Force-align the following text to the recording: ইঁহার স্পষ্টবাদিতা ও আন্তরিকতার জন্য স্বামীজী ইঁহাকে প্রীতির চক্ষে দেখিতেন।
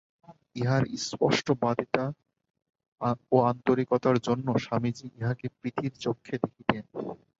ইঁহার 0.55 0.83
স্পষ্টবাদিতা 1.03 2.03
ও 3.31 3.45
আন্তরিকতার 3.51 4.17
জন্য 4.19 4.47
স্বামীজী 4.57 5.07
ইঁহাকে 5.17 5.47
প্রীতির 5.57 5.93
চক্ষে 6.03 6.35
দেখিতেন। 6.43 6.83